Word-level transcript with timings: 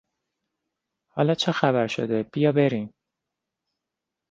حالا 1.15 1.35
چه 1.35 1.51
خبر 1.51 1.87
شده! 1.87 2.23
بیا 2.33 2.51
بریم! 2.51 2.93